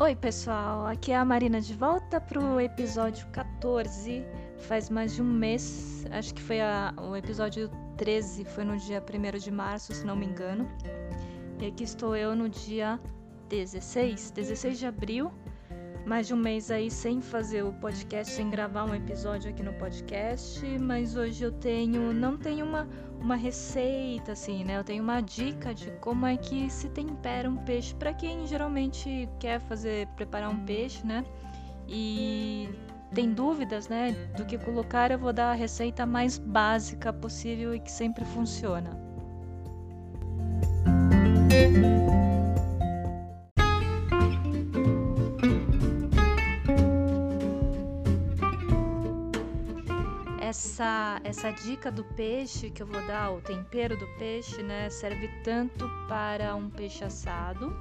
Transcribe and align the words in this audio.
Oi, 0.00 0.14
pessoal, 0.14 0.86
aqui 0.86 1.10
é 1.10 1.16
a 1.16 1.24
Marina 1.24 1.60
de 1.60 1.74
volta 1.74 2.20
pro 2.20 2.60
episódio 2.60 3.26
14. 3.32 4.24
Faz 4.58 4.88
mais 4.88 5.16
de 5.16 5.20
um 5.20 5.24
mês, 5.24 6.06
acho 6.12 6.32
que 6.34 6.40
foi 6.40 6.60
a, 6.60 6.94
o 6.96 7.16
episódio 7.16 7.68
13, 7.96 8.44
foi 8.44 8.62
no 8.62 8.78
dia 8.78 9.02
1 9.02 9.38
de 9.38 9.50
março, 9.50 9.92
se 9.92 10.06
não 10.06 10.14
me 10.14 10.24
engano. 10.24 10.70
E 11.60 11.66
aqui 11.66 11.82
estou 11.82 12.14
eu 12.14 12.36
no 12.36 12.48
dia 12.48 13.00
16, 13.48 14.30
16 14.30 14.78
de 14.78 14.86
abril, 14.86 15.32
mais 16.06 16.26
de 16.26 16.34
um 16.34 16.36
mês 16.36 16.70
aí 16.70 16.90
sem 16.90 17.20
fazer 17.20 17.62
o 17.62 17.72
podcast, 17.72 18.32
sem 18.32 18.50
gravar 18.50 18.84
um 18.84 18.94
episódio 18.94 19.50
aqui 19.50 19.62
no 19.62 19.72
podcast, 19.74 20.66
mas 20.78 21.16
hoje 21.16 21.44
eu 21.44 21.52
tenho, 21.52 22.12
não 22.12 22.36
tenho 22.36 22.64
uma, 22.64 22.88
uma 23.20 23.36
receita 23.36 24.32
assim, 24.32 24.64
né? 24.64 24.78
Eu 24.78 24.84
tenho 24.84 25.02
uma 25.02 25.20
dica 25.20 25.74
de 25.74 25.90
como 26.00 26.26
é 26.26 26.36
que 26.36 26.70
se 26.70 26.88
tempera 26.88 27.48
um 27.48 27.56
peixe 27.56 27.94
para 27.94 28.12
quem 28.12 28.46
geralmente 28.46 29.28
quer 29.38 29.60
fazer 29.60 30.06
preparar 30.08 30.50
um 30.50 30.64
peixe, 30.64 31.06
né? 31.06 31.24
E 31.86 32.68
tem 33.14 33.32
dúvidas, 33.32 33.88
né, 33.88 34.12
do 34.36 34.44
que 34.44 34.58
colocar, 34.58 35.10
eu 35.10 35.18
vou 35.18 35.32
dar 35.32 35.52
a 35.52 35.54
receita 35.54 36.04
mais 36.04 36.38
básica 36.38 37.12
possível 37.12 37.74
e 37.74 37.80
que 37.80 37.90
sempre 37.90 38.24
funciona. 38.24 39.08
Essa, 50.48 51.20
essa 51.24 51.50
dica 51.50 51.90
do 51.92 52.02
peixe 52.02 52.70
que 52.70 52.82
eu 52.82 52.86
vou 52.86 53.06
dar, 53.06 53.30
o 53.30 53.40
tempero 53.40 53.96
do 53.98 54.06
peixe, 54.18 54.62
né, 54.62 54.88
serve 54.88 55.28
tanto 55.44 55.86
para 56.08 56.56
um 56.56 56.70
peixe 56.70 57.04
assado 57.04 57.76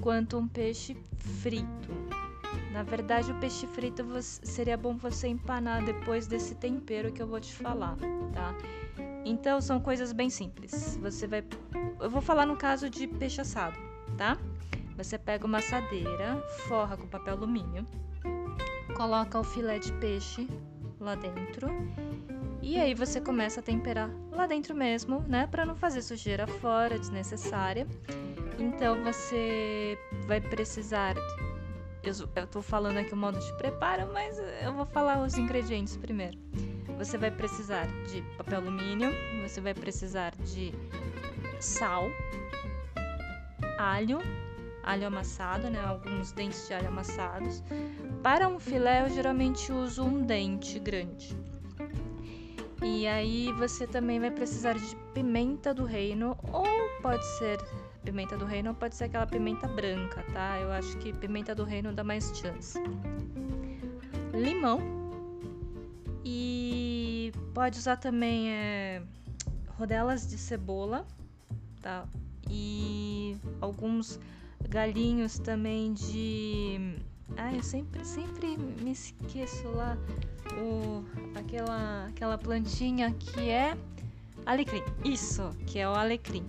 quanto 0.00 0.36
um 0.36 0.46
peixe 0.46 0.94
frito. 1.40 1.88
Na 2.70 2.82
verdade, 2.82 3.32
o 3.32 3.34
peixe 3.36 3.66
frito 3.66 4.04
seria 4.20 4.76
bom 4.76 4.96
você 4.96 5.28
empanar 5.28 5.84
depois 5.84 6.26
desse 6.26 6.54
tempero 6.54 7.12
que 7.12 7.22
eu 7.22 7.26
vou 7.26 7.40
te 7.40 7.52
falar, 7.52 7.96
tá? 8.32 8.54
Então 9.24 9.60
são 9.60 9.80
coisas 9.80 10.12
bem 10.12 10.28
simples. 10.28 10.98
Você 11.00 11.26
vai, 11.26 11.42
eu 12.00 12.10
vou 12.10 12.20
falar 12.20 12.44
no 12.44 12.56
caso 12.56 12.90
de 12.90 13.06
peixe 13.06 13.40
assado, 13.40 13.78
tá? 14.18 14.36
Você 14.98 15.16
pega 15.16 15.46
uma 15.46 15.58
assadeira, 15.58 16.42
forra 16.66 16.96
com 16.96 17.06
papel 17.06 17.34
alumínio, 17.34 17.86
coloca 18.94 19.38
o 19.38 19.44
filé 19.44 19.78
de 19.78 19.92
peixe 19.94 20.46
lá 21.02 21.14
dentro. 21.14 21.68
E 22.62 22.78
aí 22.78 22.94
você 22.94 23.20
começa 23.20 23.60
a 23.60 23.62
temperar 23.62 24.10
lá 24.30 24.46
dentro 24.46 24.74
mesmo, 24.74 25.20
né, 25.28 25.46
para 25.46 25.66
não 25.66 25.74
fazer 25.74 26.00
sujeira 26.02 26.46
fora 26.46 26.98
desnecessária. 26.98 27.86
Então 28.58 29.02
você 29.02 29.98
vai 30.26 30.40
precisar 30.40 31.16
eu, 32.02 32.12
eu 32.34 32.46
tô 32.48 32.60
falando 32.60 32.98
aqui 32.98 33.14
o 33.14 33.16
modo 33.16 33.38
de 33.38 33.52
preparo, 33.56 34.12
mas 34.12 34.36
eu 34.60 34.72
vou 34.72 34.84
falar 34.84 35.22
os 35.22 35.38
ingredientes 35.38 35.96
primeiro. 35.96 36.36
Você 36.98 37.16
vai 37.16 37.30
precisar 37.30 37.86
de 38.10 38.22
papel 38.36 38.58
alumínio, 38.58 39.10
você 39.42 39.60
vai 39.60 39.72
precisar 39.72 40.32
de 40.36 40.74
sal, 41.60 42.04
alho, 43.78 44.18
alho 44.82 45.06
amassado, 45.06 45.70
né? 45.70 45.80
Alguns 45.84 46.32
dentes 46.32 46.66
de 46.66 46.74
alho 46.74 46.88
amassados. 46.88 47.62
Para 48.22 48.48
um 48.48 48.58
filé, 48.58 49.04
eu 49.04 49.10
geralmente 49.10 49.72
uso 49.72 50.04
um 50.04 50.22
dente 50.22 50.78
grande. 50.78 51.36
E 52.82 53.06
aí 53.06 53.52
você 53.52 53.86
também 53.86 54.18
vai 54.18 54.30
precisar 54.30 54.74
de 54.74 54.96
pimenta 55.14 55.72
do 55.72 55.84
reino, 55.84 56.36
ou 56.52 56.66
pode 57.00 57.24
ser 57.38 57.60
pimenta 58.04 58.36
do 58.36 58.44
reino, 58.44 58.70
ou 58.70 58.74
pode 58.74 58.96
ser 58.96 59.04
aquela 59.04 59.26
pimenta 59.26 59.68
branca, 59.68 60.24
tá? 60.32 60.58
Eu 60.58 60.72
acho 60.72 60.96
que 60.98 61.12
pimenta 61.12 61.54
do 61.54 61.62
reino 61.62 61.92
dá 61.92 62.02
mais 62.02 62.36
chance. 62.36 62.78
Limão. 64.34 64.80
E 66.24 67.32
pode 67.54 67.78
usar 67.78 67.96
também 67.96 68.50
é, 68.50 69.02
rodelas 69.78 70.28
de 70.28 70.38
cebola, 70.38 71.06
tá? 71.80 72.04
E 72.48 73.36
alguns 73.60 74.18
galinhos 74.72 75.38
também 75.38 75.92
de. 75.92 76.96
Ai, 77.36 77.58
eu 77.58 77.62
sempre, 77.62 78.02
sempre 78.04 78.56
me 78.56 78.92
esqueço 78.92 79.68
lá 79.68 79.98
o, 80.54 81.04
aquela, 81.38 82.06
aquela 82.06 82.38
plantinha 82.38 83.12
que 83.12 83.50
é 83.50 83.76
alecrim. 84.46 84.82
Isso, 85.04 85.50
que 85.66 85.78
é 85.78 85.86
o 85.86 85.92
alecrim. 85.92 86.44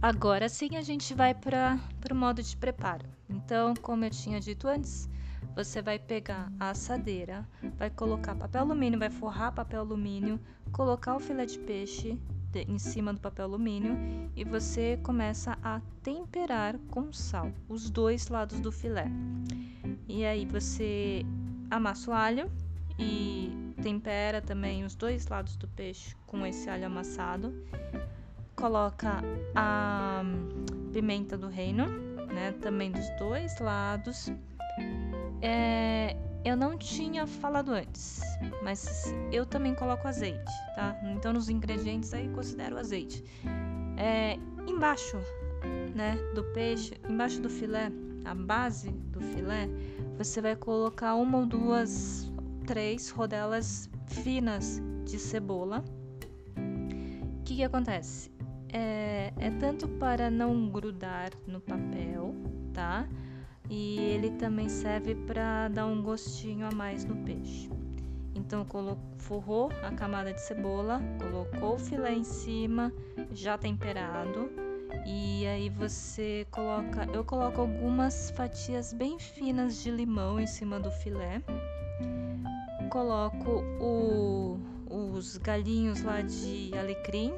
Agora 0.00 0.48
sim 0.48 0.76
a 0.76 0.82
gente 0.82 1.14
vai 1.14 1.34
para 1.34 1.78
o 2.10 2.14
modo 2.14 2.42
de 2.42 2.56
preparo. 2.56 3.06
Então, 3.28 3.74
como 3.74 4.04
eu 4.04 4.10
tinha 4.10 4.40
dito 4.40 4.68
antes, 4.68 5.08
você 5.54 5.80
vai 5.80 5.98
pegar 5.98 6.52
a 6.58 6.70
assadeira, 6.70 7.46
vai 7.78 7.88
colocar 7.88 8.34
papel 8.34 8.62
alumínio, 8.62 8.98
vai 8.98 9.10
forrar 9.10 9.52
papel 9.52 9.80
alumínio, 9.80 10.40
colocar 10.72 11.14
o 11.14 11.20
filé 11.20 11.46
de 11.46 11.58
peixe 11.60 12.18
em 12.68 12.78
cima 12.78 13.12
do 13.12 13.20
papel 13.20 13.46
alumínio 13.46 13.96
e 14.36 14.44
você 14.44 14.98
começa 15.02 15.58
a 15.62 15.80
temperar 16.02 16.78
com 16.90 17.12
sal 17.12 17.50
os 17.68 17.90
dois 17.90 18.28
lados 18.28 18.60
do 18.60 18.70
filé. 18.70 19.06
E 20.08 20.24
aí 20.24 20.44
você 20.46 21.24
amassa 21.70 22.10
o 22.10 22.14
alho 22.14 22.50
e 22.98 23.74
tempera 23.82 24.40
também 24.40 24.84
os 24.84 24.94
dois 24.94 25.26
lados 25.26 25.56
do 25.56 25.66
peixe 25.68 26.14
com 26.26 26.46
esse 26.46 26.68
alho 26.68 26.86
amassado. 26.86 27.52
Coloca 28.54 29.20
a 29.54 30.22
pimenta 30.92 31.36
do 31.36 31.48
reino, 31.48 31.86
né, 32.32 32.52
também 32.60 32.92
dos 32.92 33.08
dois 33.18 33.58
lados 33.58 34.32
é, 35.44 36.16
eu 36.42 36.56
não 36.56 36.78
tinha 36.78 37.26
falado 37.26 37.72
antes, 37.72 38.22
mas 38.62 39.14
eu 39.30 39.44
também 39.44 39.74
coloco 39.74 40.08
azeite, 40.08 40.50
tá? 40.74 40.98
Então 41.14 41.34
nos 41.34 41.50
ingredientes 41.50 42.14
aí 42.14 42.30
considero 42.30 42.78
azeite. 42.78 43.22
É, 43.98 44.38
embaixo, 44.66 45.18
né, 45.94 46.16
do 46.34 46.42
peixe, 46.54 46.94
embaixo 47.06 47.42
do 47.42 47.50
filé, 47.50 47.92
a 48.24 48.34
base 48.34 48.90
do 48.90 49.20
filé, 49.20 49.68
você 50.16 50.40
vai 50.40 50.56
colocar 50.56 51.14
uma 51.14 51.40
ou 51.40 51.46
duas, 51.46 52.32
três 52.66 53.10
rodelas 53.10 53.90
finas 54.06 54.80
de 55.04 55.18
cebola. 55.18 55.84
O 56.56 57.44
que, 57.44 57.56
que 57.56 57.64
acontece? 57.64 58.30
É, 58.72 59.30
é 59.38 59.50
tanto 59.60 59.86
para 59.86 60.30
não 60.30 60.70
grudar 60.70 61.32
no 61.46 61.60
papel, 61.60 62.34
tá? 62.72 63.06
E 63.68 63.98
ele 63.98 64.30
também 64.32 64.68
serve 64.68 65.14
para 65.14 65.68
dar 65.68 65.86
um 65.86 66.02
gostinho 66.02 66.66
a 66.66 66.74
mais 66.74 67.04
no 67.04 67.16
peixe. 67.16 67.70
Então 68.34 68.66
forrou 69.18 69.70
a 69.82 69.90
camada 69.92 70.32
de 70.32 70.40
cebola, 70.40 71.00
colocou 71.18 71.76
o 71.76 71.78
filé 71.78 72.12
em 72.12 72.24
cima, 72.24 72.92
já 73.32 73.56
temperado, 73.56 74.50
e 75.06 75.46
aí 75.46 75.68
você 75.70 76.46
coloca, 76.50 77.06
eu 77.12 77.24
coloco 77.24 77.60
algumas 77.60 78.30
fatias 78.30 78.92
bem 78.92 79.18
finas 79.18 79.82
de 79.82 79.90
limão 79.90 80.38
em 80.38 80.46
cima 80.46 80.78
do 80.78 80.90
filé. 80.90 81.42
Coloco 82.90 83.62
o, 83.80 84.58
os 84.88 85.36
galinhos 85.38 86.02
lá 86.02 86.20
de 86.20 86.70
alecrim 86.78 87.32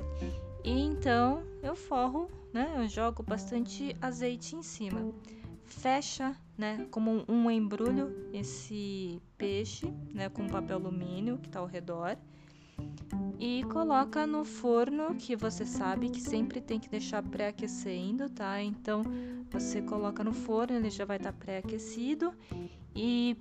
e 0.63 0.71
então 0.71 1.43
eu 1.63 1.75
forro, 1.75 2.29
né? 2.53 2.75
Eu 2.77 2.89
jogo 2.89 3.23
bastante 3.23 3.97
azeite 4.03 4.55
em 4.55 4.63
cima 4.63 5.13
fecha, 5.67 6.37
né, 6.57 6.87
como 6.91 7.25
um 7.29 7.51
embrulho 7.51 8.29
esse 8.33 9.21
peixe, 9.37 9.93
né, 10.15 10.29
com 10.29 10.47
papel 10.47 10.77
alumínio 10.77 11.39
que 11.39 11.49
está 11.49 11.61
ao 11.61 11.67
redor 11.67 12.17
e 13.39 13.63
coloca 13.65 14.27
no 14.27 14.45
forno 14.45 15.15
que 15.15 15.37
você 15.37 15.67
sabe 15.67 16.09
que 16.09 16.21
sempre 16.21 16.61
tem 16.61 16.81
que 16.81 16.89
deixar 16.89 17.23
pré-aquecendo, 17.23 18.31
tá? 18.31 18.63
Então 18.63 19.03
você 19.51 19.83
coloca 19.83 20.25
no 20.25 20.33
forno, 20.33 20.77
ele 20.77 20.89
já 20.91 21.05
vai 21.05 21.19
estar 21.19 21.33
tá 21.33 21.39
pré-aquecido 21.39 22.33
e 22.95 23.37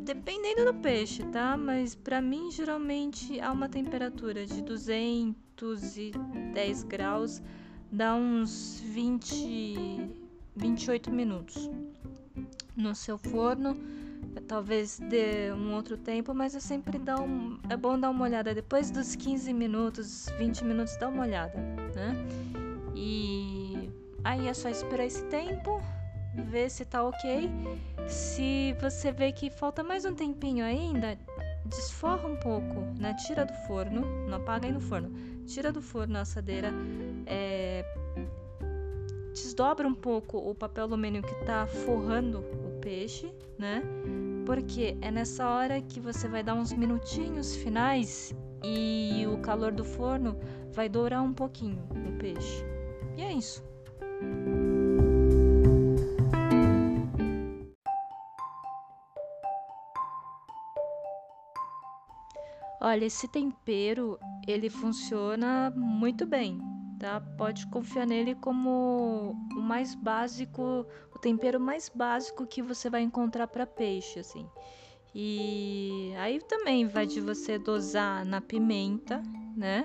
dependendo 0.00 0.66
do 0.66 0.74
peixe, 0.74 1.22
tá? 1.24 1.56
Mas 1.56 1.94
para 1.94 2.20
mim 2.20 2.50
geralmente 2.50 3.40
a 3.40 3.50
uma 3.52 3.68
temperatura 3.68 4.44
de 4.46 4.62
210 4.62 6.82
graus 6.84 7.42
dá 7.90 8.14
uns 8.14 8.80
20 8.80 10.25
28 10.56 11.10
minutos 11.10 11.70
no 12.76 12.94
seu 12.94 13.18
forno. 13.18 13.76
Talvez 14.46 14.98
dê 14.98 15.52
um 15.52 15.74
outro 15.74 15.96
tempo, 15.96 16.34
mas 16.34 16.54
é 16.54 16.60
sempre 16.60 16.98
dá 16.98 17.20
um, 17.20 17.58
é 17.70 17.76
bom 17.76 17.98
dar 17.98 18.10
uma 18.10 18.24
olhada. 18.24 18.54
Depois 18.54 18.90
dos 18.90 19.16
15 19.16 19.52
minutos, 19.52 20.26
20 20.38 20.64
minutos, 20.64 20.96
dá 20.98 21.08
uma 21.08 21.22
olhada, 21.22 21.58
né? 21.94 22.14
E 22.94 23.90
aí 24.22 24.46
é 24.46 24.54
só 24.54 24.68
esperar 24.68 25.06
esse 25.06 25.24
tempo, 25.24 25.80
ver 26.34 26.70
se 26.70 26.84
tá 26.84 27.02
ok. 27.02 27.50
Se 28.08 28.76
você 28.80 29.10
vê 29.10 29.32
que 29.32 29.50
falta 29.50 29.82
mais 29.82 30.04
um 30.04 30.14
tempinho 30.14 30.64
ainda, 30.64 31.18
desforra 31.64 32.28
um 32.28 32.36
pouco, 32.36 32.80
né? 32.98 33.14
Tira 33.26 33.44
do 33.44 33.54
forno, 33.66 34.02
não 34.28 34.36
apaga 34.36 34.66
aí 34.66 34.72
no 34.72 34.80
forno. 34.80 35.10
Tira 35.46 35.72
do 35.72 35.80
forno 35.82 36.18
a 36.18 36.20
assadeira, 36.20 36.72
é, 37.26 37.84
desdobra 39.36 39.86
um 39.86 39.94
pouco 39.94 40.38
o 40.38 40.54
papel 40.54 40.84
alumínio 40.84 41.22
que 41.22 41.34
está 41.34 41.66
forrando 41.66 42.38
o 42.38 42.80
peixe, 42.80 43.30
né? 43.58 43.82
Porque 44.46 44.96
é 45.02 45.10
nessa 45.10 45.46
hora 45.46 45.80
que 45.82 46.00
você 46.00 46.26
vai 46.26 46.42
dar 46.42 46.54
uns 46.54 46.72
minutinhos 46.72 47.54
finais 47.54 48.34
e 48.64 49.26
o 49.26 49.36
calor 49.38 49.72
do 49.72 49.84
forno 49.84 50.38
vai 50.72 50.88
dourar 50.88 51.22
um 51.22 51.34
pouquinho 51.34 51.78
o 52.08 52.16
peixe. 52.18 52.64
E 53.14 53.22
é 53.22 53.32
isso. 53.32 53.62
Olha, 62.80 63.04
esse 63.04 63.28
tempero, 63.28 64.18
ele 64.46 64.70
funciona 64.70 65.70
muito 65.74 66.24
bem, 66.24 66.58
tá? 66.98 67.20
Pode 67.36 67.66
confiar 67.68 68.06
nele 68.06 68.34
como 68.34 69.34
o 69.56 69.60
mais 69.60 69.94
básico, 69.94 70.86
o 71.14 71.18
tempero 71.18 71.60
mais 71.60 71.88
básico 71.88 72.46
que 72.46 72.62
você 72.62 72.90
vai 72.90 73.02
encontrar 73.02 73.46
para 73.46 73.66
peixe, 73.66 74.20
assim. 74.20 74.48
E 75.14 76.12
aí 76.18 76.40
também 76.42 76.86
vai 76.86 77.06
de 77.06 77.20
você 77.20 77.58
dosar 77.58 78.24
na 78.24 78.40
pimenta, 78.40 79.22
né? 79.56 79.82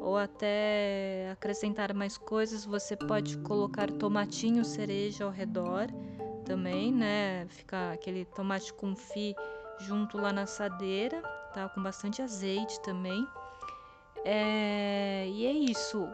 Ou 0.00 0.18
até 0.18 1.30
acrescentar 1.32 1.94
mais 1.94 2.18
coisas, 2.18 2.64
você 2.64 2.94
pode 2.94 3.38
colocar 3.38 3.90
tomatinho 3.90 4.64
cereja 4.64 5.24
ao 5.24 5.30
redor 5.30 5.86
também, 6.44 6.92
né? 6.92 7.46
Fica 7.48 7.92
aquele 7.92 8.26
tomate 8.26 8.72
confit 8.74 9.34
junto 9.80 10.18
lá 10.18 10.30
na 10.30 10.42
assadeira 10.42 11.22
tá? 11.54 11.68
Com 11.68 11.82
bastante 11.82 12.20
azeite 12.20 12.80
também. 12.80 13.26
É, 14.24 15.26
e 15.28 15.46
é 15.46 15.52
isso. 15.52 16.06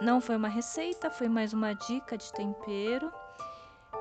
Não 0.00 0.20
foi 0.20 0.36
uma 0.36 0.48
receita, 0.48 1.10
foi 1.10 1.28
mais 1.28 1.52
uma 1.52 1.72
dica 1.72 2.16
de 2.16 2.32
tempero. 2.32 3.12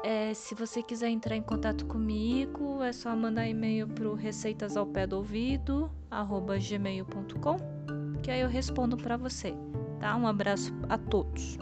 É, 0.03 0.33
se 0.33 0.53
você 0.53 0.83
quiser 0.83 1.09
entrar 1.09 1.35
em 1.35 1.41
contato 1.41 1.85
comigo, 1.85 2.83
é 2.83 2.91
só 2.91 3.15
mandar 3.15 3.47
e-mail 3.47 3.87
para 3.87 4.13
receitas 4.15 4.75
ao 4.75 4.85
pé 4.85 5.07
do 5.07 5.17
ouvido, 5.17 5.89
gmail.com, 6.69 7.57
que 8.21 8.29
aí 8.29 8.41
eu 8.41 8.49
respondo 8.49 8.97
para 8.97 9.15
você, 9.15 9.53
tá? 9.99 10.15
Um 10.17 10.27
abraço 10.27 10.73
a 10.89 10.97
todos. 10.97 11.57